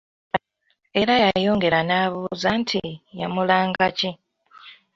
Era 0.99 1.13
yayongera 1.23 1.79
n'abuuza 1.87 2.49
nti 2.61 2.81
yamulanga 3.19 3.85
ki? 3.97 4.11